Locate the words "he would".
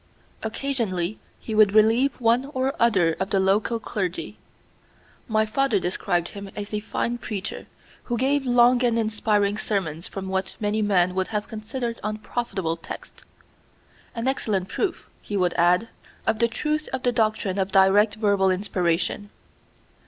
1.39-1.75, 15.21-15.53